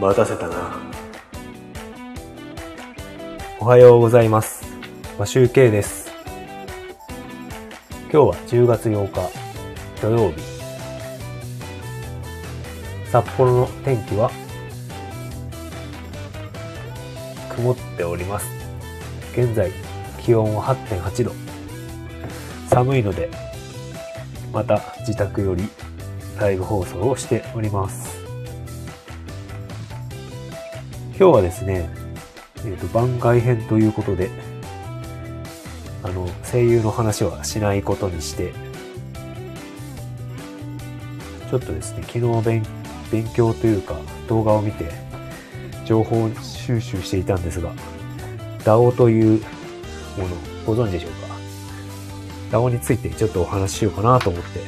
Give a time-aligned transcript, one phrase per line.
[0.00, 0.80] 待たせたな。
[3.58, 4.64] おはようございます。
[5.18, 6.10] マシュウケイです。
[8.04, 9.20] 今日は10月8日
[10.00, 10.40] 土曜日。
[13.12, 14.30] 札幌の天気は？
[17.54, 18.46] 曇っております。
[19.34, 19.70] 現在
[20.22, 21.32] 気温は8.8度。
[22.70, 23.28] 寒いので、
[24.50, 25.68] また自宅より
[26.38, 28.09] ライブ放送をしております。
[31.20, 31.86] 今日はですね、
[32.64, 34.30] えっ、と、番外編ということで、
[36.02, 38.54] あの、声優の話はしないことにして、
[41.50, 42.62] ちょっとですね、昨日勉
[43.12, 44.90] 勉強というか動画を見て、
[45.84, 47.74] 情報収集していたんですが、
[48.64, 49.42] DAO という
[50.16, 51.10] もの、ご存知でしょう
[52.50, 54.60] か ?DAO についてちょっとお話ししようかなと思って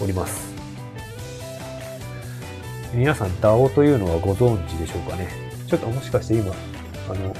[0.00, 0.54] おります。
[2.94, 5.47] 皆さん DAO というのはご存知でしょうかね？
[5.68, 6.54] ちょっともしかして今、
[7.10, 7.36] あの、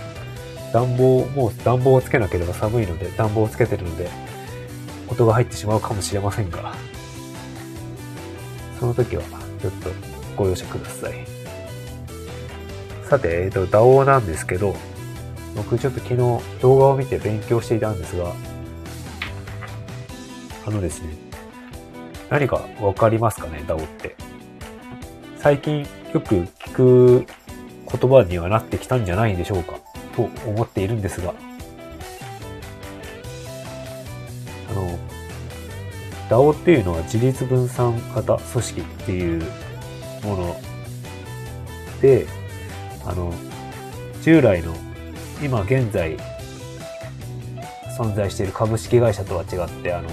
[0.72, 4.10] 暖房、もう暖房をつけなければ寒いので暖房をつけてるので、
[5.08, 6.74] 音が入ってしまうかもしれませんが、
[8.78, 9.22] その時は
[9.60, 9.90] ちょっと
[10.36, 11.14] ご容赦ください。
[13.08, 14.76] さて、えっ、と、DAO なんですけど、
[15.56, 16.16] 僕ちょっと昨日
[16.60, 18.34] 動画を見て勉強していたんですが、
[20.66, 21.14] あのですね、
[22.28, 24.14] 何かわかりますかね、DAO って。
[25.38, 27.26] 最近よく聞く
[27.90, 29.78] 言葉にはなってきたんじゃないでしょうか、
[30.14, 31.34] と思っているんですが、
[34.70, 34.98] あの、
[36.28, 39.42] DAO っていうのは自立分散型組織っていう
[40.22, 40.60] もの
[42.02, 42.26] で、
[43.06, 43.32] あの、
[44.22, 44.74] 従来の
[45.42, 46.16] 今現在
[47.98, 50.08] 存在している株式会社とは違って、あの、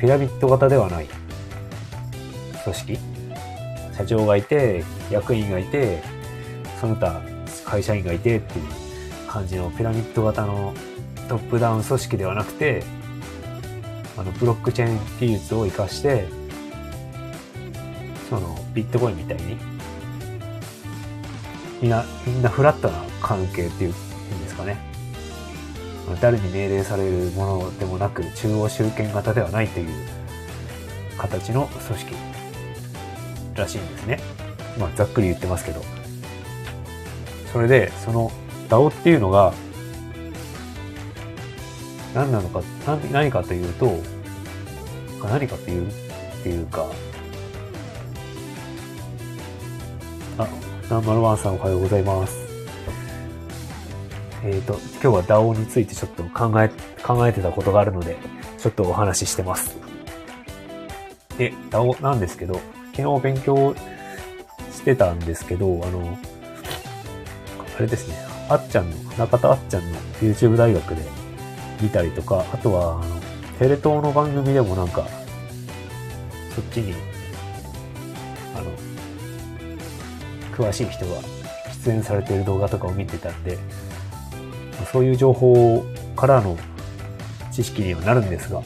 [0.00, 1.08] ピラミッド型ではない
[2.64, 2.98] 組織。
[3.96, 6.02] 社長がいて、役員がいて、
[6.84, 7.22] その他
[7.64, 8.64] 会社員がいてっていう
[9.26, 10.74] 感じのピラミッド型の
[11.30, 12.82] トップダウン組織ではなくて、
[14.18, 16.26] あの、ブロックチェーン技術を活かして、
[18.28, 19.56] その、ビットコインみたいに、
[21.80, 24.76] みんな、みんなフラットな関係っていうんですかね。
[26.20, 29.88] 誰に命令されるものでもなく、中央集権型ではないという
[31.16, 32.14] 形の組織
[33.54, 34.20] らしいんですね。
[34.78, 36.03] まあ、ざっくり言ってますけど。
[37.54, 38.32] それで、その
[38.68, 39.54] DAO っていうのが、
[42.12, 42.60] 何なのか、
[43.12, 43.96] 何かというと、
[45.22, 45.92] 何かっていう、っ
[46.42, 46.84] ていうか、
[50.36, 50.48] あ、
[50.90, 52.44] ナンバルワンさんおはようございます。
[54.42, 56.68] えっ、と、今日は DAO についてちょっと考え、
[57.04, 58.16] 考えてたことがあるので、
[58.58, 59.76] ちょっとお話ししてます。
[61.38, 62.60] で、DAO なんですけど、
[62.96, 63.76] 昨日勉強
[64.72, 66.18] してたんですけど、あの、
[67.76, 68.14] あれですね、
[68.48, 71.02] あっちゃんの、中田あっちゃんの YouTube 大学で
[71.80, 73.20] 見たりとか、あとは、あの、
[73.58, 75.08] テレ東の番組でもなんか、
[76.54, 76.94] そっちに、
[78.54, 78.70] あの、
[80.56, 81.16] 詳しい人が
[81.84, 83.58] 出演されている動画とかを見てたんで、
[84.92, 86.56] そういう情報からの
[87.50, 88.62] 知識にはなるんですが、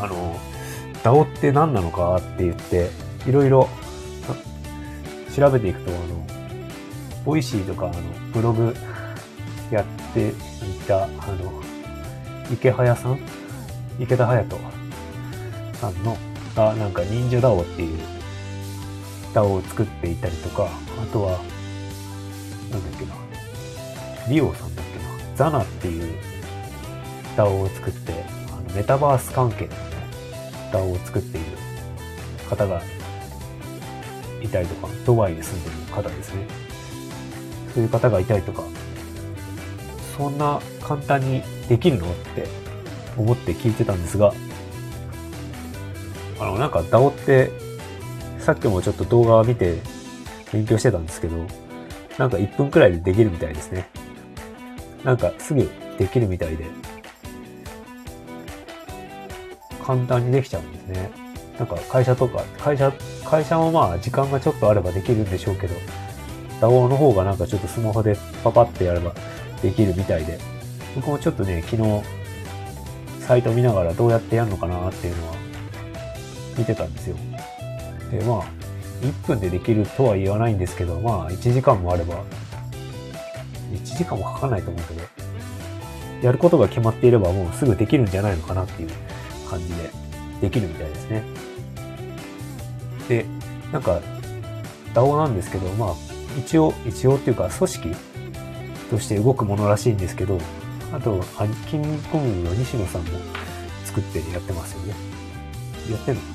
[0.00, 0.36] あの、
[1.04, 2.90] DAO って何なのかって言って、
[3.28, 3.68] いろいろ
[5.36, 6.37] 調べていくと、あの、
[7.28, 7.94] Voicy とか、あの、
[8.32, 8.74] ブログ
[9.70, 9.84] やっ
[10.14, 10.32] てい
[10.86, 11.62] た、あの、
[12.50, 13.20] イケハヤさん
[14.00, 14.58] イケダハヤト
[15.74, 16.16] さんの、
[16.56, 17.98] が、なんか、忍者 DAO っていう
[19.34, 20.70] DAO を作っていたりとか、
[21.02, 21.32] あとは、
[22.72, 23.14] なんだっけな、
[24.30, 26.18] リオさんだっけな、 XANA っていう
[27.36, 29.76] DAO を作って、あのメタバース関係のね、
[30.72, 31.46] DAO を作っている
[32.48, 32.80] 方が
[34.42, 36.67] いたりとか、ドバイに住んでる方ですね。
[37.74, 38.62] そういう方がいたりとか、
[40.16, 42.10] そんな簡単にできるの？
[42.10, 42.46] って
[43.16, 44.32] 思って聞いてたんですが、
[46.40, 47.50] あの、なんか DAO って、
[48.38, 49.78] さっきもちょっと動画を見て
[50.52, 51.36] 勉強してたんですけど、
[52.16, 53.88] なんか1分くらいでできるみたいですね。
[55.04, 56.66] なんかすぐできるみたいで、
[59.84, 61.10] 簡単にできちゃうんですね。
[61.58, 62.92] なんか会社とか、会社、
[63.24, 65.74] 会社もまあ時間がちょっとあればできるんでしょうけど、
[66.60, 69.14] DAO の方がなんかちょっとスマホでパパってやれば
[69.62, 70.38] できるみたいで、
[70.94, 72.02] 僕もちょっとね、昨日、
[73.20, 75.34] サイト見ながらどうやってやるのかなっていうのは
[76.56, 77.16] 見てたんですよ。
[78.10, 78.44] で、まあ、
[79.02, 82.24] 1分でできるとは言わないんですけど、まあ、1時間もあれば、
[83.72, 85.00] 1時間もかかんないと思うけど、
[86.22, 88.88] やることが決まっていればもうすぐできるんじゃないのかなっていう
[89.48, 89.90] 感じで
[90.40, 91.22] できるみたいですね。
[93.08, 93.24] で、
[93.72, 94.00] なんか、
[94.94, 96.07] DAO なんですけど、まあ、
[96.38, 97.94] 一応、一応っていうか組織
[98.90, 100.38] として動くものらしいんですけど、
[100.92, 101.22] あと、
[101.68, 103.18] キングコングの西野さんも
[103.84, 104.94] 作ってやってますよね。
[105.90, 106.20] やってんの？
[106.20, 106.26] か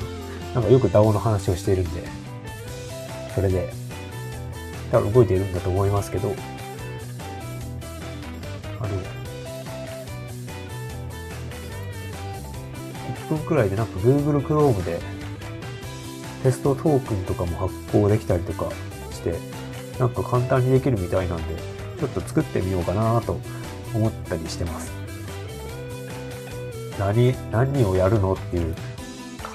[0.55, 2.03] ななんかよく DAO の話をしているんで、
[3.33, 3.73] それで、
[4.91, 6.35] 多分動いているんだと思いますけど、
[8.79, 8.89] あの、
[13.27, 14.99] 1分くらいでなんか Google Chrome で
[16.44, 18.69] テストトークンとかも発行できたりとか
[19.11, 19.33] して、
[20.00, 21.56] なんか簡単にできるみたいなんで、
[22.00, 23.40] ちょっと作ってみようかなと
[23.94, 24.92] 思ったりしてます。
[27.00, 28.75] 何、何をやるのっていう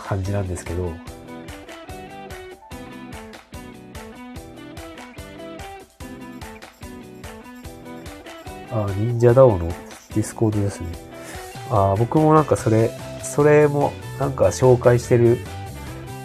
[0.07, 0.93] 感じなんですけど、
[8.71, 10.87] あ、忍者 DAO の Discord ですね。
[11.71, 12.91] あ、僕もなんかそれ、
[13.23, 15.39] それもなんか紹介してる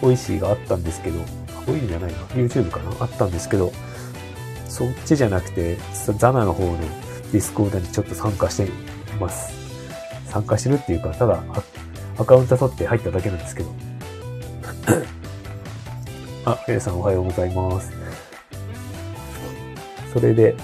[0.02, 1.20] 美味しいがあったんですけど、
[1.66, 2.18] 美味しいじゃないな。
[2.18, 2.90] YouTube かな？
[3.00, 3.72] あったんですけど、
[4.74, 5.78] そっちじゃなくて、
[6.18, 6.76] XANA の方の
[7.30, 8.68] Discord にちょっと参加して
[9.20, 9.54] ます。
[10.26, 11.44] 参加してるっていうか、ただ
[12.18, 13.72] アカウント取って入っただけなんですけど。
[16.44, 17.92] あ、皆さんおはようございます。
[20.12, 20.56] それで、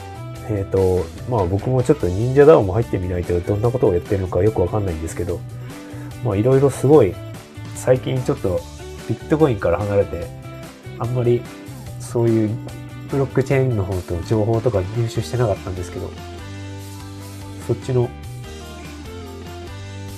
[0.49, 5.39] えっ、ー、と、まあ僕もちょっと忍者ダウンも入ってみないとどんなことをやってるのかよくわかんないんですけど、
[6.25, 7.15] まあいろいろすごい、
[7.77, 8.61] 最近ちょっと
[9.09, 10.27] ビットコインから離れて、
[10.99, 11.41] あんまり
[12.01, 12.51] そういう
[13.11, 16.11] ブロックチェーンの方と情報とか入手してなかったんですけど、
[17.67, 18.09] そっちの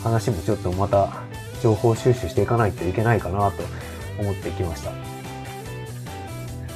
[0.03, 1.23] 話もちょっとまた
[1.63, 3.63] 情報収集していかないといけないかなと
[4.19, 4.93] 思ってきました。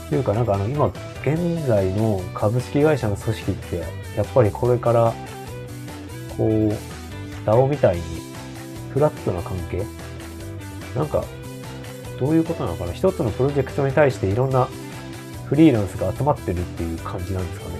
[0.08, 0.86] というかなんかあの今
[1.22, 3.76] 現在の株式会社の組織って
[4.16, 5.12] やっぱりこれから
[6.36, 6.48] こう
[7.44, 8.02] DAO みたいに
[8.94, 9.84] フラットな関係？
[10.94, 11.24] なんか
[12.20, 12.92] どういうことなのかな？
[12.92, 14.68] 一つのプロジェクトに対していろんな
[15.46, 17.76] フリーランスが集まってるっていう感じなんですかね。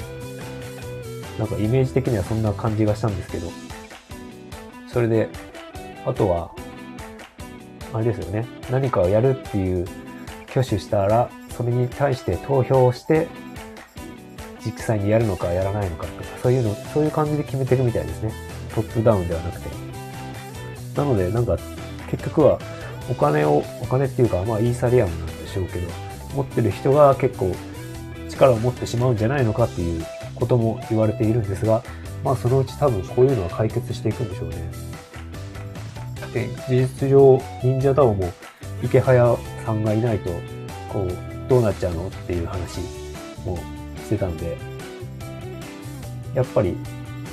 [1.38, 3.50] なんかイメージ的にはそんな感じがしたんですけど。
[4.92, 5.28] それで、
[6.06, 6.50] あとは、
[7.92, 8.46] あれですよね。
[8.70, 9.86] 何かをやるっていう
[10.50, 13.28] 挙手したら、それに対して投票をして、
[14.64, 18.32] 実際にやるのかやらないのかとか、そういうの、そういう感じで決めていくみたいですね。
[18.74, 19.68] トップダウンではなくて。
[20.96, 21.58] なので、なんか、
[22.10, 22.58] 結局は、
[23.10, 27.54] お金を、お金っていうか、まあ、イーサリアムなんでしょうけど、持ってる人が結構
[28.28, 31.82] 力を持ってしまうんじゃないのかっていうことも言われているんですが、
[32.24, 34.70] まあ、そのうち多分こういうのは解決していくんでしょうね。
[36.32, 38.32] で、事実上、忍者ダオも
[38.82, 40.30] 池早さんがいないと、
[40.92, 42.80] こう、どうなっちゃうのっていう話
[43.44, 43.56] も
[43.96, 44.58] してたんで、
[46.34, 46.76] やっぱり、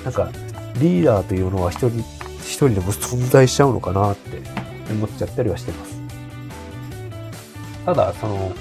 [0.03, 0.29] なんか、
[0.79, 1.99] リーダーというのは一人、
[2.39, 4.41] 一人でも存在しちゃうのかなって
[4.91, 5.93] 思っちゃったりはしてます。
[7.85, 8.53] ただ、その、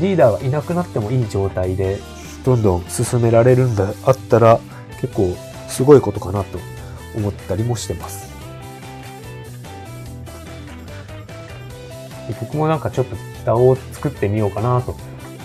[0.00, 1.98] リーダーがいなくなってもいい状態で、
[2.44, 4.60] どんどん進められるんだ、あったら、
[5.00, 5.36] 結構
[5.68, 6.58] すごいことかなと
[7.16, 8.30] 思ったりもしてます。
[12.40, 14.96] 僕もなんかちょっと北を作ってみようかなと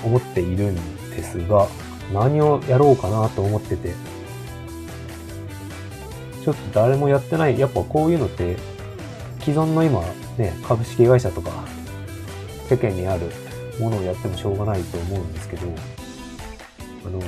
[0.04, 1.68] 思っているんですが、
[2.14, 3.94] 何をやろうかなと思ってて、
[6.44, 8.56] ちょっと誰もやってない、やっぱこういうのって、
[9.42, 10.02] 既存の今
[10.38, 11.52] ね、株式会社とか、
[12.70, 13.32] 世間にある
[13.80, 15.68] ものをやってもしょうがないと思うんですけど、
[17.06, 17.22] あの、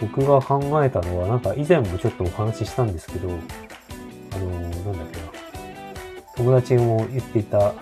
[0.00, 5.26] 僕が考えたのは、なんか以前もちょっとお話ししたんですけど、あの、なんだっけな、
[6.36, 7.74] 友達も言っていた、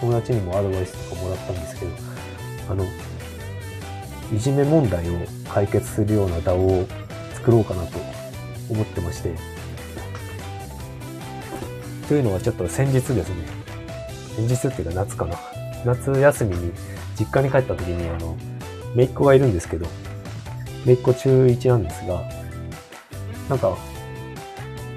[0.00, 1.92] 友達にもアドバイスとかもらったんですけど、
[2.70, 2.84] あの、
[4.34, 6.86] いじめ問題を解決するような DAO を
[7.34, 7.98] 作ろうかなと
[8.70, 9.34] 思ってまして、
[12.08, 13.57] というのはちょっと先日ですね、
[14.38, 15.36] 先日っていうか夏かな。
[15.84, 16.72] 夏休みに
[17.18, 18.36] 実家に帰った時に、あの、
[18.94, 19.86] 姪っ子がいるんですけど、
[20.86, 22.22] 姪っ子中1なんですが、
[23.48, 23.76] なんか、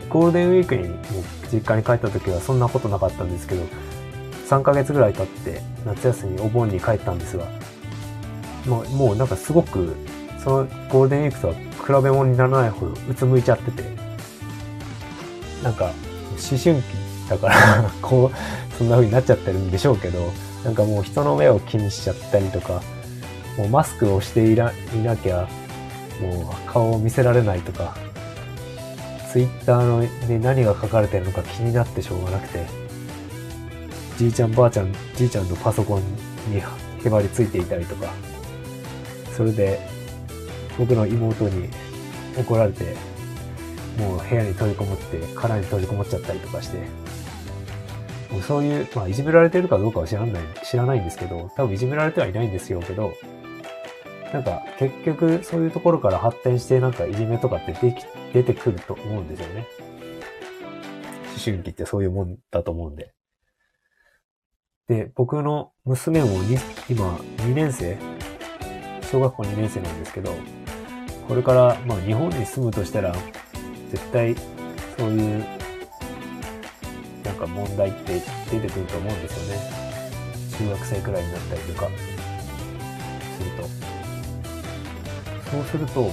[0.10, 0.96] ゴールデンウィークにも
[1.52, 3.64] 実家に帰った時はそんなことなかったんですけど、
[4.48, 7.48] 3ヶ月ぐらい経って夏休みお盆に帰ったんですが、
[8.68, 9.96] もうもうなんかすごく、
[10.44, 13.84] そのゴールデンウィークとは比べ物にならないほどうつむいちゃってて、
[15.64, 20.32] なんか思春期だから こう、そんな風になっちゃってるんでしょうけど、
[20.66, 22.82] なんかもう人の目を気にしちゃったりとか、
[23.58, 25.48] もうマスクをしていらいなきゃ、
[26.22, 27.96] もう顔を見せられないとか、
[29.32, 32.66] ツイッターので何が書かれてるのか気になってしょうがなくて、
[34.18, 36.02] じいちゃんばあちゃん、じいちゃんのパソコン
[36.54, 36.62] に
[37.04, 38.12] へばりついていたりとか、
[39.36, 39.80] それで
[40.78, 41.70] 僕の妹に
[42.38, 42.96] 怒られて、
[43.98, 46.78] もう部屋に閉じこもって、殻に閉じこもっちゃったりとかして、
[48.40, 53.14] そういう、まあ、いじめられてるかどうかは知らない、知らないんですけど、多分いじめられてはいないんですよけど、
[54.34, 59.68] なんか結局そういうところから発展してなんかいじめとかってでき、出てくると思うんですよね。
[61.32, 63.14] 思春期ってそういうもんだと思うんで。
[64.88, 66.30] で、僕の娘も
[66.90, 67.98] 今2年生、
[69.12, 70.34] 小学校2年生なんですけど、
[71.28, 73.14] これからまあ日本に住むとしたら、
[73.90, 74.36] 絶対
[74.98, 75.61] そういう
[77.24, 79.62] なんか問題って出てくると思うんですよね。
[80.58, 81.88] 中学生くらいになったりとか
[83.38, 83.64] すると。
[85.52, 86.12] そうすると、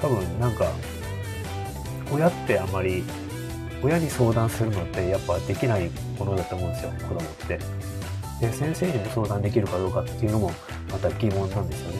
[0.00, 0.70] 多分なんか、
[2.12, 3.04] 親ってあまり、
[3.82, 7.58] 親に相談するのってやっぱできないものだと思うんですよ、子供って。
[8.40, 10.52] で、先生にも相談できるかどうかっていうのも
[10.90, 11.96] また疑問なんですよね。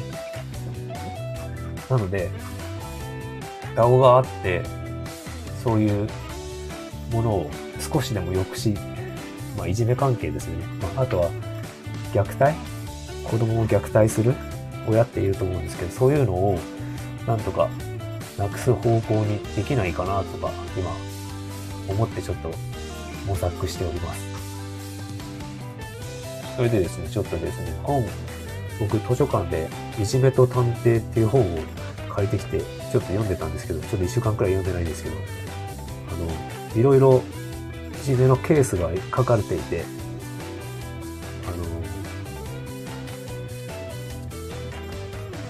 [1.88, 2.30] なので、
[3.75, 4.62] DAO があって、
[5.62, 6.09] そういう
[7.11, 8.79] ものを少しでも抑止、
[9.57, 10.55] まあ、いじめ関係ですね。
[10.81, 11.31] まあ、あとは、
[12.12, 12.57] 虐待？
[13.25, 14.35] 子供を虐待する？
[14.88, 16.59] 親っていると思うんですけど、そういうのを
[17.26, 17.69] なんとか
[18.38, 20.90] なくす方向にできないかなとか、今
[21.88, 22.50] 思ってちょっと
[23.26, 24.31] 模索しております。
[26.57, 28.05] それでですね、ちょっとですね、本、
[28.81, 29.69] 僕図書館で
[30.00, 31.59] いじめと探偵っていう本を
[32.09, 35.19] 借りてきて、ちょっと読んでたんですけど、ちょっと一週間くらい読んでないんですけど、あ
[36.17, 36.26] の、
[36.76, 37.22] いろいろ
[38.00, 39.84] いじめのケースが書かれていて、
[41.46, 41.50] あ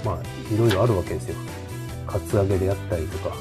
[0.07, 1.37] のまあ、いろいろあるわけですよ。
[2.07, 3.37] カツアゲであったりとか、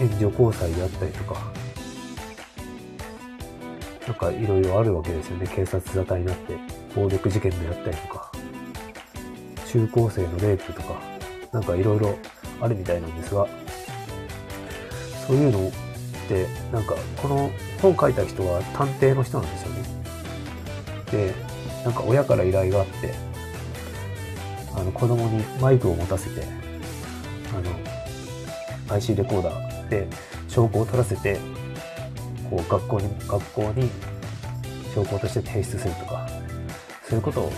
[0.00, 1.52] 援助交際であったりとか、
[4.06, 5.46] なんかいろいろあるわけですよね。
[5.46, 6.56] 警察沙汰になって、
[6.94, 8.32] 暴力事件であったりとか、
[9.66, 10.94] 中高生のレイプとか、
[11.52, 12.16] なんかいろいろ
[12.60, 13.46] あるみたいなんですが、
[15.26, 15.72] そういうのを
[16.24, 17.50] って、なんかこの
[17.80, 19.82] 本書いた人は探偵の人なんですよね。
[21.10, 21.34] で、
[21.84, 23.14] なんか親から依頼があって、
[24.74, 26.42] あの子供にマイクを持たせて、
[27.52, 30.08] あの、IC レコーダーで
[30.48, 31.38] 証拠を取らせて、
[32.50, 33.90] こう学校に、学校に
[34.94, 36.26] 証拠として提出するとか、
[37.08, 37.52] そういうことを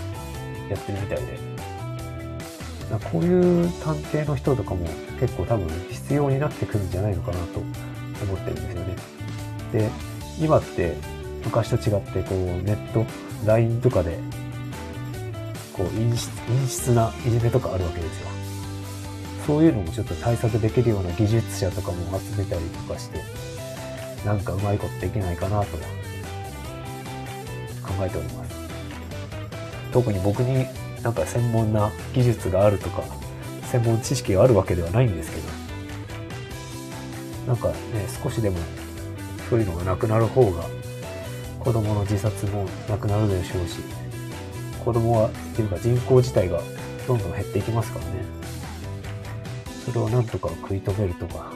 [0.68, 1.38] やってるみたいで、
[3.12, 4.86] こういう探偵の人とかも
[5.18, 7.60] 結構多分必要になってくるんじゃないのかなと
[8.22, 8.96] 思ってるんですよね。
[9.72, 9.90] で、
[10.40, 10.96] 今って
[11.44, 13.04] 昔と違ってこうネット、
[13.44, 14.18] LINE とかで
[15.72, 18.28] こう陰湿、陰湿ないじめとかあるわけですよ。
[19.46, 23.22] そういうのもちょっと対策できるような技術者とかも集めたりとかして、
[24.24, 25.80] なんかうまいことできないかなと考
[28.00, 28.56] えております。
[29.92, 30.66] 特に僕に
[31.02, 33.04] なんか専門な技術があるとか、
[33.70, 35.55] 専門知識があるわけではないんですけど、
[37.46, 37.74] なんかね、
[38.22, 38.56] 少しでも
[39.48, 40.64] そういうのがなくなる方が、
[41.60, 43.78] 子供の自殺もなくなるでしょうし、
[44.84, 46.60] 子供は、っていうか人口自体が
[47.06, 48.12] どんどん減っていきますからね。
[49.84, 51.52] それをなんとか食い止めるとか、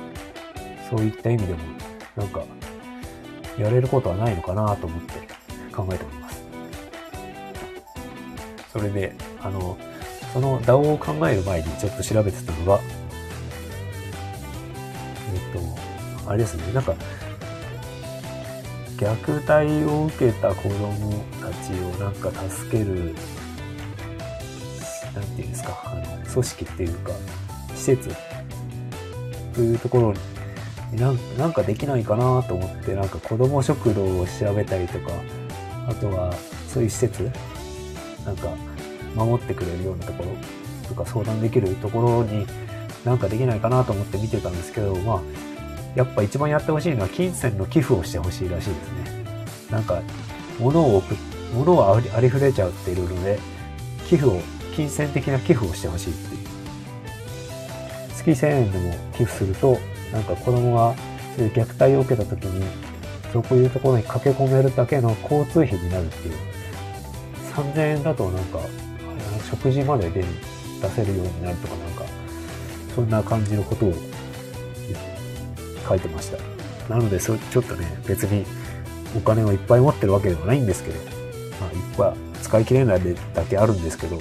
[0.89, 1.59] そういった意味でも、
[2.17, 2.45] なんか、
[3.59, 5.15] やれることはないのかなと思って
[5.73, 6.43] 考えております。
[8.73, 9.77] それで、あの、
[10.33, 12.81] その DAO を考える前にちょっと調べてたのが、
[15.52, 16.95] と、あれですね、なんか、
[18.97, 23.14] 虐待を受けた子供たちをなんか助ける、
[25.14, 27.12] なんていうんですか、あの、組織っていうか、
[27.75, 28.14] 施設
[29.54, 30.12] というところ
[30.92, 35.12] になんなんかできないかなと思って、なんか子供食堂を調べたりとか、
[35.88, 36.33] あとは
[36.69, 37.30] そういう施設、
[38.25, 38.49] なんか
[39.14, 40.30] 守ってくれるようなところ
[40.88, 42.47] とか相談できるところに
[43.04, 45.21] なんかできないかなと思って見てたんですけど、まあ、
[45.95, 49.25] やっぱ一番やってほしいのは金銭の寄付をしてほしいらしいですね。
[49.71, 50.02] なんか、
[50.59, 51.14] 物を送
[51.54, 53.38] 物をありありふれちゃうっているので、
[54.09, 54.40] 寄付を、
[54.75, 56.40] 金銭的な寄付をしてほしいっていう。
[58.16, 59.78] 月1000円でも寄付すると、
[60.12, 60.95] なんか子供が
[61.37, 62.64] そういう虐待を受けた時に、
[63.33, 66.35] そういうところに駆け込めるだけの交通費になるっていう。
[67.54, 68.61] 3000円だとなんか、
[69.50, 70.23] 食事まで出
[70.90, 72.04] せるようになるとかなんか、
[72.95, 73.95] そんな感じのことを
[75.89, 76.39] 書いてました。
[76.89, 78.45] なので、ちょっとね、別に
[79.17, 80.97] お金をいっぱい持ってるわけではないんですけど、
[81.61, 83.01] まあ、いっぱい使い切れない
[83.35, 84.21] だけあるんですけど、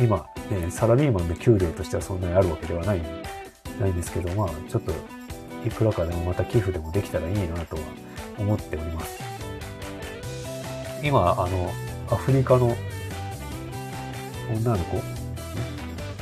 [0.00, 3.02] 今、ね、サラリーマンの給料としてはそんなにあるわけではない、
[3.78, 4.92] ないんですけど、まあ、ちょっと、
[5.66, 7.82] いくらかでもまた寄付でもできたらいいなとは
[8.38, 9.20] 思っております。
[11.02, 11.70] 今、あの、
[12.10, 12.74] アフリカの
[14.54, 15.19] 女の子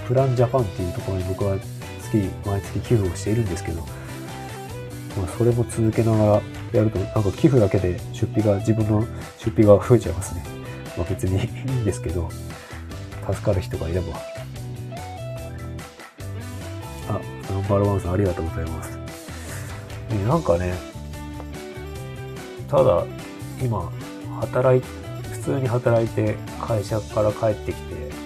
[0.09, 1.59] プランジャパンっていうところに僕は
[2.01, 6.41] 月、毎月寄付をしているんですけど、まあ、それも続けなが
[6.73, 9.07] ら、やると、なんか寄付だけで出費が、自分の
[9.39, 10.43] 出費が増えちゃいますね。
[10.97, 11.47] まあ別にいい
[11.83, 12.31] んですけど、
[13.31, 14.17] 助かる人がいれば。
[17.11, 17.21] あ、
[17.53, 18.97] ナンバーワンさんありがとうございます。
[18.97, 20.73] ね、なんかね、
[22.71, 23.05] ただ、
[23.61, 23.93] 今、
[24.41, 24.83] 働い、
[25.33, 26.37] 普通に働いて、
[26.67, 28.18] 会社から帰ってきて、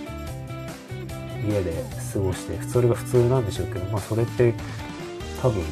[1.49, 4.55] 家で過ごして、それが普通なんでしょうけど、まあそれって
[5.41, 5.67] 多分ね、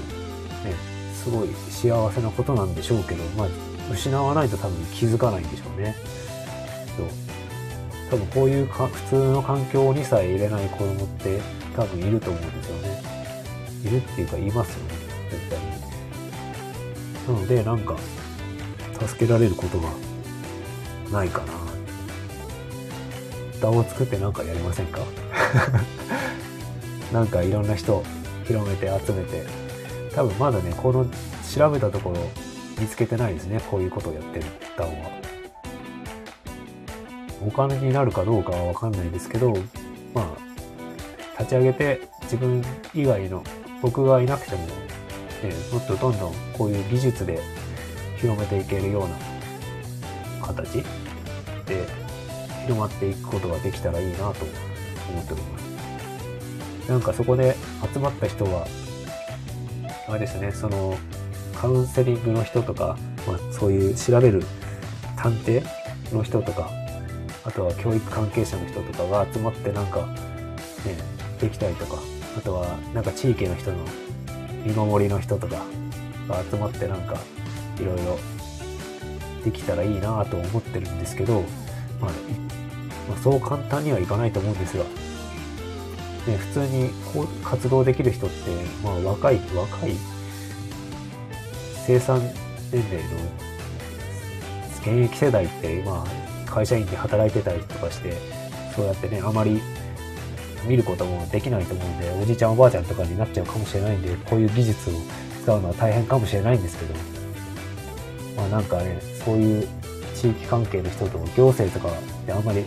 [1.14, 3.48] すごい幸せなことなんでしょうけど、まあ
[3.92, 5.94] 失わないと多分気づかないんでしょうね。
[6.96, 7.06] そう
[8.10, 11.40] 多分こういうか普通の環境にさえ入れない子供って
[11.76, 13.02] 多分いると思うんですよね。
[13.84, 14.94] いるっていうかいますよね、
[15.30, 15.80] 絶対に。
[17.34, 17.96] なので、なんか、
[19.06, 19.88] 助けられることが
[21.10, 21.69] ないかな。
[23.60, 25.00] ダを作ってなんかやりませんか？
[27.12, 28.02] なんかいろんな人
[28.46, 29.44] 広めて集めて、
[30.14, 31.06] 多分まだね、この
[31.54, 32.16] 調べたところ
[32.80, 33.60] 見つけてないですね。
[33.70, 34.44] こういうことをやってる
[34.76, 35.10] ダウンは。
[37.46, 39.52] お金になるかどうかはわかんないですけど、
[40.14, 42.62] まあ、立ち上げて自分
[42.94, 43.42] 以外の
[43.80, 44.72] 僕がいなくても、ね、
[45.72, 47.40] もっとどんどんこういう技術で
[48.18, 50.84] 広めていけるような形
[52.62, 54.34] 広まっていくことができたらいいなと思っ
[55.24, 56.90] ております。
[56.90, 57.54] なんかそこで
[57.92, 58.66] 集まった人は、
[60.08, 60.96] あれですね、その
[61.54, 64.42] カウンセリングの人とか、まあ、そういう調べる
[65.16, 65.62] 探偵
[66.12, 66.70] の人とか、
[67.44, 70.16] あとは教育関係者の人とかが集まってなんか、ね、
[71.40, 71.98] できたりとか、
[72.36, 73.78] あとはなんか地域の人の
[74.64, 75.56] 見守りの人とか
[76.28, 77.16] が集まってなんか
[77.80, 78.18] いろいろ
[79.44, 81.42] できたらいいなと思ってるんですけど、
[82.00, 82.10] まあ、
[83.08, 88.36] まあ、そう簡単にはいかないと思うんですが、ね、普通にこう活動できる人って、
[88.84, 89.96] まあ、若い、若い
[91.86, 92.20] 生産
[92.72, 93.10] 年齢の
[94.80, 98.14] 現役世代って、まあ、会社員で働いてたりとかして、
[98.74, 99.60] そうやってね、あまり
[100.66, 104.92] 見ることもできないと思うんで、おじいちゃんおばあちゃんとかになっちゃうかもしれないんで、こういう技術を
[105.42, 106.94] 使うのは大変かもしれないんですけど、
[108.36, 109.68] まあなんかね、そういう
[110.20, 111.94] 地域関係の人と行政とか
[112.26, 112.64] であんまり、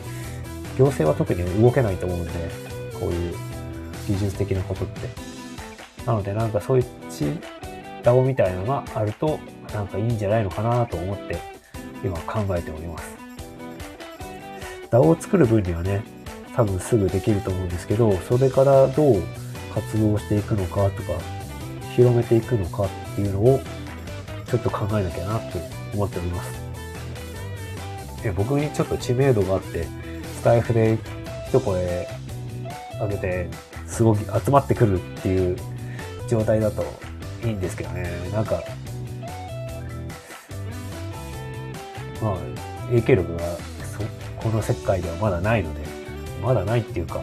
[0.76, 2.32] 行政は特に動けないと思うんで、
[3.00, 3.36] こういう
[4.08, 5.08] 技術的なことって。
[6.04, 7.26] なのでなんかそういうチ
[8.02, 9.39] ダオみたいなのがあると、
[9.72, 11.38] なんかいいんじゃないのかなと思って、
[12.04, 13.16] 今考えております。
[14.89, 16.04] ダオを作る分にはね、
[16.56, 19.22] 多分すぐできると思うんですけど、それからどう
[19.76, 21.13] 活動していくのかとか、
[21.96, 23.60] 広めていくのかっていうのを、
[24.48, 25.60] ちょっと考えなきゃなと
[25.94, 26.62] 思っております。
[28.32, 29.88] 僕にちょっと知名度があって、
[30.38, 30.98] スタイフで
[31.50, 32.08] 一声
[33.00, 33.50] 上げて、
[33.88, 35.58] すごく集まってくるっていう
[36.28, 36.84] 状態だと
[37.44, 38.10] いいんですけどね。
[38.34, 38.64] なんか、
[42.22, 42.38] まあ、
[42.88, 43.44] 影響力が
[44.38, 45.82] この世界ではまだないので、
[46.42, 47.22] まだないっていうか、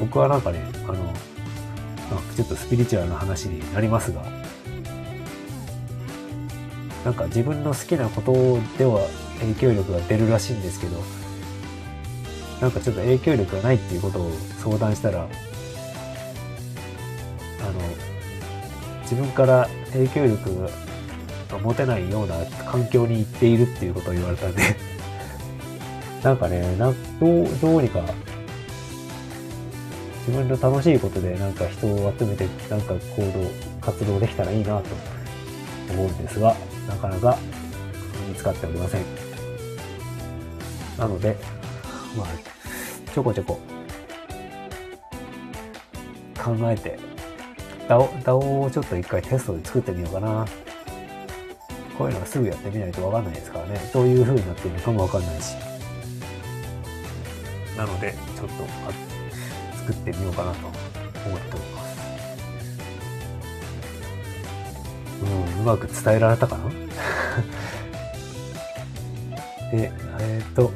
[0.00, 4.22] 僕はなんかね、あの、まあ、ちょっとスピリチュアルな話になりますが、
[7.04, 8.32] なんか自分の好きなこと
[8.78, 9.00] では
[9.42, 11.02] 影響力が出るらしいんですけど、
[12.60, 15.28] なんかちょっと影響力がないっていうことを相談したら、あの、
[19.02, 20.68] 自分から影響力
[21.50, 24.62] が持てないような環境に行っているっていうことを言われたんで
[26.22, 26.92] なんかね、など
[27.42, 28.00] う、どうにか、
[30.26, 33.50] 自分の楽しいことでなんか人を集めて、なんか行動、
[33.80, 34.84] 活動できたらいいなと
[35.90, 36.54] 思うんですが、
[36.88, 37.36] なかなか
[38.28, 39.31] 見つかっておりません。
[40.98, 41.36] なので、
[42.16, 42.26] まあ、
[43.12, 43.58] ちょこちょこ
[46.42, 46.98] 考えて、
[47.88, 50.46] DAO, DAO をちょっと一回テストで作ってみようかな。
[51.96, 53.90] こういうのはすぐやってみないとわかんないですからね。
[53.92, 55.54] どういう風になってるのかもわかんないし。
[57.76, 58.54] なので、ちょっと
[59.78, 60.80] 作ってみようかなと思って
[61.26, 61.28] お
[61.58, 61.92] ります。
[65.22, 65.26] う
[65.58, 66.70] ん、うまく伝えられたかな？
[69.70, 70.72] で、えっ、ー、と、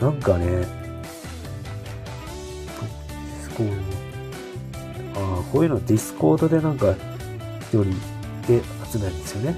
[0.00, 0.66] なんかね、ディ
[3.42, 3.68] スコー
[5.14, 5.20] ド。
[5.20, 6.94] ああ、こういうのディスコードでなんか
[7.60, 7.84] 一人
[8.46, 9.56] で集めるんですよね。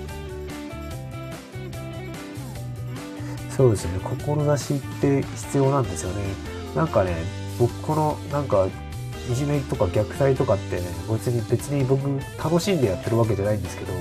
[3.50, 4.00] そうですね。
[4.02, 6.24] 志って必要なんですよね。
[6.74, 7.14] なんかね、
[7.60, 8.66] 僕このなんか
[9.30, 12.00] いじめとか虐待とかってね、別に別に僕
[12.42, 13.92] 楽しんでやってるわけじゃないんですけど、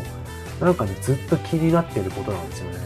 [0.66, 2.80] なんかね、ずっと気になってることなんですよね。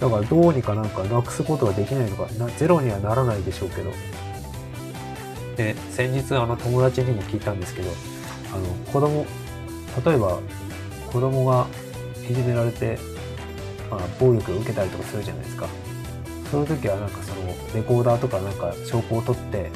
[0.00, 3.90] だからどうにかなんかなくすことができないのか、なゼロにはならないでしょうけど、
[5.56, 7.90] で、先日あの友達にも聞いたんですけど、
[8.54, 9.26] あの子供、
[10.04, 10.38] 例えば
[11.12, 11.66] 子供が
[12.30, 12.98] いじめられて、
[13.90, 15.66] まあ、暴力を受けたりとかするじゃないですか。
[16.50, 19.70] そういう時はなんかそのレコーダーとかなんか証拠を取って、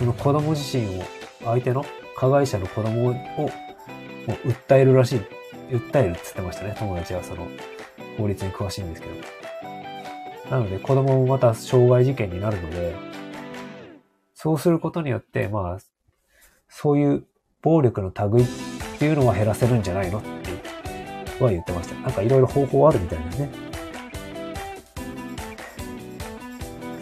[0.00, 1.02] その子供自身を、
[1.44, 1.84] 相手の
[2.16, 3.50] 加害者の子供をも
[4.28, 5.20] う訴えるらしい。
[5.70, 7.46] 訴えるって言ってましたね、友達はその
[8.16, 9.14] 法律に詳しいんですけど。
[10.50, 12.94] なので子供もまた傷害事件になるので、
[14.32, 15.78] そうすることによって、まあ、
[16.70, 17.26] そういう
[17.60, 18.46] 暴力の類っ
[18.98, 21.94] ていうのは減らせるんじゃないのっては言ってました。
[22.00, 23.50] なんかいろいろ方法あるみたいですね。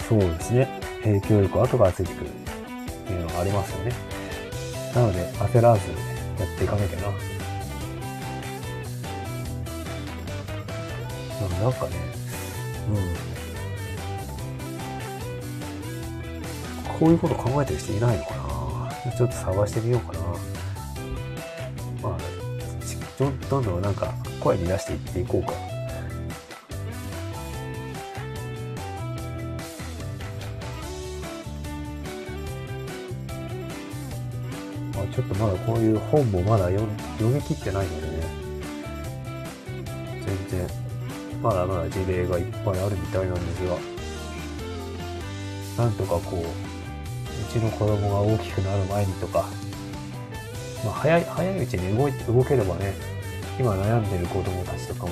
[0.09, 0.81] そうですね。
[1.05, 2.48] 影響力は後からついてくる
[3.09, 3.93] っていうのがありますよね。
[4.95, 5.89] なので焦らず
[6.39, 7.09] やっていかなきゃな。
[11.63, 11.97] なんかね、
[12.89, 12.93] う
[16.93, 16.99] ん。
[17.01, 18.35] こういうこと考えてる人いないのか
[19.05, 20.21] なちょっと探してみようかな。
[22.03, 22.19] まあ、
[23.19, 25.68] どどんどんなんか声に出していっていこうか。
[35.15, 36.81] ちょっとまだこういう本もまだ読
[37.19, 38.49] 読み切ってないのでね。
[40.49, 40.69] 全然、
[41.43, 43.67] まだまだ事例がいっぱいあるみたいなんです
[45.77, 46.45] が、なんとかこう、う
[47.53, 49.49] ちの子供が大きくなる前にとか、
[50.85, 52.95] まあ、早い、早いうちに動いて、動ければね、
[53.59, 55.11] 今悩んでる子供たちとかも、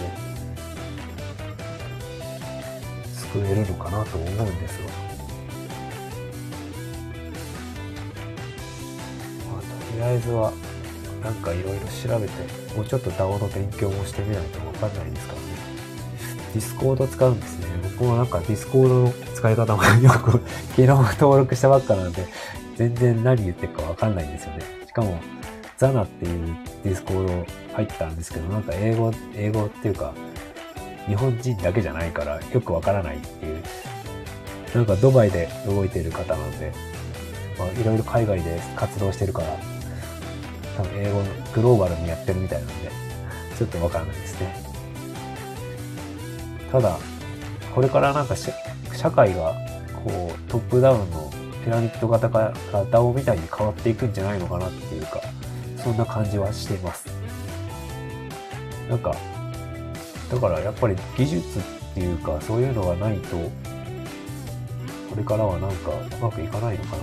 [3.32, 5.15] 救えるのかなと思うんですが。
[10.06, 10.52] あえずは、
[11.22, 15.46] なんかいろいろ調べて、もうちょっと DAO の勉強もしてみないとわかんないですからね。
[16.54, 17.66] ディスコード使うんですね。
[17.98, 20.30] 僕もなんかディスコードの使い方もよく、
[20.70, 22.26] 昨日登録したばっかなんで、
[22.76, 24.60] 全然何言ってるかわかんないんですよね。
[24.86, 25.18] しかも、
[25.76, 30.14] XANA っていうディスコード入ったんですけど、なんか英語、英語っていうか、
[31.06, 33.62] 日本人だけじゃないからよくわからないっていう、
[34.74, 36.72] なんかドバイで動いてる方なんで、
[37.58, 39.75] まいろいろ海外で活動してるから、
[40.76, 41.22] 多分英語
[41.54, 42.90] グローバルにやってるみたいなんで、
[43.56, 44.62] ちょっとわからないですね。
[46.70, 46.98] ただ、
[47.74, 49.54] これからなんか社会が
[50.04, 51.30] こうトップダウンの
[51.64, 55.20] ピラミッド型から DAO みたいに変わっていくんじゃないのかなっていうか、
[55.82, 57.06] そんな感じはしています。
[58.88, 59.14] なんか、
[60.30, 61.62] だからやっぱり技術っ
[61.94, 63.50] ていうかそういうのがないと、こ
[65.16, 67.02] れからはなんかうまくいかないのかな。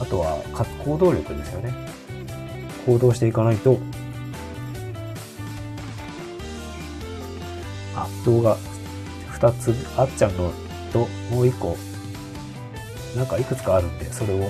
[0.00, 0.38] あとは
[0.84, 1.72] 行動力ですよね。
[2.86, 3.78] 行動していかないと、
[7.94, 8.56] あ、動画
[9.38, 10.52] 2つ、あっちゃんの
[10.92, 11.76] ともう1個、
[13.16, 14.48] なんかいくつかあるんで、それを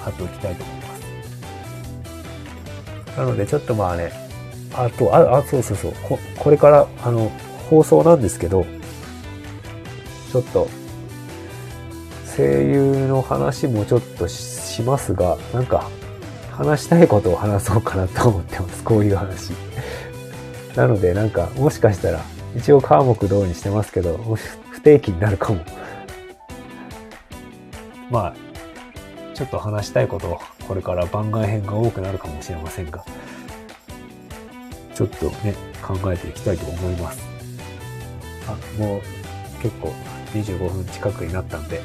[0.00, 0.82] 貼っておきたいと思いま
[3.14, 3.18] す。
[3.18, 4.12] なので、ちょっとまあね、
[4.74, 7.30] あと、あ、あそうそうそう、ここれから、あの、
[7.70, 8.66] 放送なんですけど、
[10.30, 10.68] ちょっと、
[12.36, 15.88] 声優の話もちょっとしますが、なんか、
[16.56, 18.82] 話したいことを話そうかなと思ってます。
[18.82, 19.52] こういう話。
[20.74, 22.22] なので、なんか、もしかしたら、
[22.56, 24.16] 一応科目同にしてますけど、
[24.70, 25.60] 不定期になるかも。
[28.10, 28.34] まあ、
[29.34, 33.04] ちょっと話したいこと、これから番外編が多くなるかもしれませんが、
[34.94, 35.54] ちょっとね、
[35.86, 37.22] 考えていきたいと思います。
[38.48, 39.00] あ、もう
[39.62, 39.92] 結構
[40.32, 41.82] 25分近くになったんで、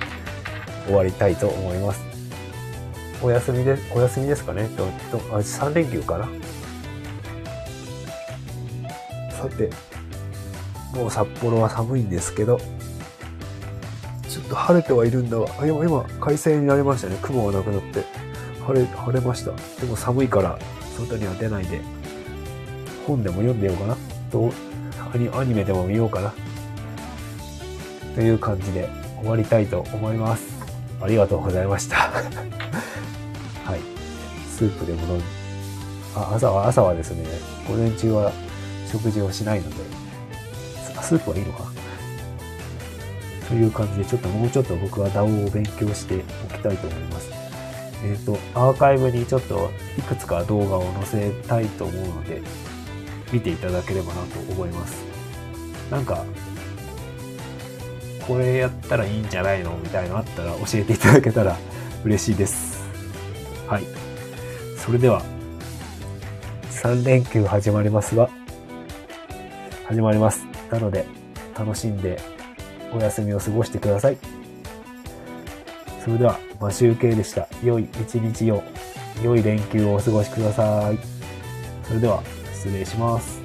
[0.85, 2.10] 終わりたいと思います。
[3.21, 4.85] お休みで、お休みですかねと、
[5.33, 6.27] あ、3連休かな
[9.31, 9.69] さて、
[10.93, 12.59] もう札幌は寒いんですけど、
[14.27, 17.17] ちょっと晴れてはいるんだが、今、今、快晴になりましたね。
[17.21, 18.05] 雲がなくなって。
[18.65, 19.51] 晴れ、晴れました。
[19.81, 20.57] でも寒いから、
[20.97, 21.81] 外には出ないで、
[23.05, 23.97] 本でも読んでようかな。
[24.31, 24.51] と、
[25.13, 26.33] アニアニメでも見ようかな。
[28.15, 30.43] という感じで終わりたいと思います。
[31.01, 32.11] ありがとうございました。
[34.61, 35.21] スープでも飲ん
[36.15, 37.25] あ、朝は、朝はですね、
[37.67, 38.31] 午前中は
[38.91, 39.75] 食事をしないので、
[41.01, 41.63] スープはいいのか
[43.47, 47.31] という感じで、ちょっともうちょっと僕は DAO を勉強しておきたいと思います。
[48.03, 52.43] えっ、ー、と、アーカイブにちょっといくつか動画を載せたいと思うので、
[53.33, 55.03] 見ていただければなと思います。
[55.89, 56.23] なんか、
[58.27, 61.57] これやったらいいんじゃないのみたいなのあったら教えていただけたら
[62.03, 62.79] 嬉しいです。
[63.67, 64.00] はい。
[64.81, 65.21] それでは、
[66.71, 68.31] 3連休始まりますが、
[69.85, 70.43] 始まります。
[70.71, 71.05] なので、
[71.57, 72.19] 楽しんで
[72.91, 74.17] お休みを過ごしてください。
[76.03, 77.47] それでは、マシュウケイでした。
[77.63, 78.63] 良い一日を、
[79.23, 80.97] 良い連休をお過ごしください。
[81.83, 83.40] それでは、失礼します。